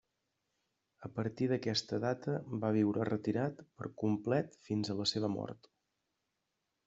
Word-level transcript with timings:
A 1.07 1.09
partir 1.17 1.49
d'aquesta 1.51 1.99
data 2.05 2.37
va 2.63 2.71
viure 2.77 3.05
retirat 3.09 3.61
per 3.81 3.91
complet 4.05 4.57
fins 4.69 4.91
a 4.91 4.95
la 5.03 5.07
seva 5.11 5.29
mort. 5.35 5.69